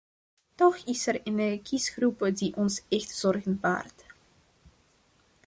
Toch 0.55 0.77
is 0.85 1.07
er 1.07 1.21
een 1.23 1.61
kiesgroep 1.61 2.31
die 2.33 2.55
ons 2.55 2.83
echt 2.89 3.09
zorgen 3.15 3.59
baart. 3.59 4.03